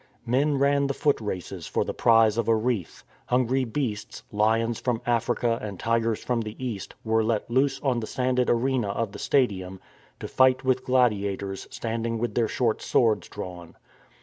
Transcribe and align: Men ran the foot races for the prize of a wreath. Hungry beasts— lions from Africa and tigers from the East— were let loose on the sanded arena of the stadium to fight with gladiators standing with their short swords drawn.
Men 0.25 0.57
ran 0.57 0.87
the 0.87 0.95
foot 0.95 1.21
races 1.21 1.67
for 1.67 1.85
the 1.85 1.93
prize 1.93 2.35
of 2.39 2.47
a 2.47 2.55
wreath. 2.55 3.03
Hungry 3.27 3.65
beasts— 3.65 4.23
lions 4.43 4.79
from 4.79 4.99
Africa 5.05 5.59
and 5.61 5.79
tigers 5.79 6.23
from 6.23 6.41
the 6.41 6.55
East— 6.57 6.95
were 7.03 7.23
let 7.23 7.51
loose 7.51 7.79
on 7.81 7.99
the 7.99 8.07
sanded 8.07 8.49
arena 8.49 8.87
of 8.89 9.11
the 9.11 9.19
stadium 9.19 9.79
to 10.19 10.27
fight 10.27 10.63
with 10.65 10.85
gladiators 10.85 11.67
standing 11.69 12.17
with 12.17 12.33
their 12.33 12.47
short 12.47 12.81
swords 12.81 13.29
drawn. 13.29 13.75